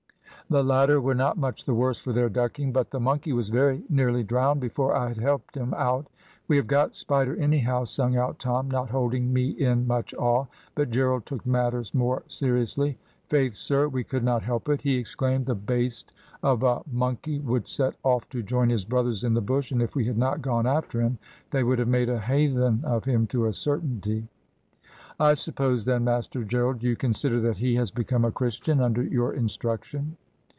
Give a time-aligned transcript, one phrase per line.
[0.49, 3.83] The latter were not much the worse for their ducking, but the monkey was very
[3.87, 6.07] nearly drowned before I had helped him out.
[6.49, 10.89] `We have got Spider anyhow,' sung out Tom, not holding me in much awe, but
[10.91, 12.97] Gerald took matters more seriously.
[13.29, 13.87] "`Faith, sir.
[13.87, 16.11] We could not help it,' he exclaimed, `the baste
[16.43, 19.95] of a monkey would set off to join his brothers in the bush, and if
[19.95, 21.17] we had not gone after him
[21.51, 24.27] they would have made a hathen of him to a certainty.'
[25.17, 29.33] "`I suppose, then, Master Gerald, you consider that he has become a Christian under your
[29.33, 30.17] instruction?'